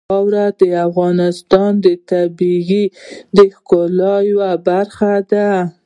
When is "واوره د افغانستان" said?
0.09-1.71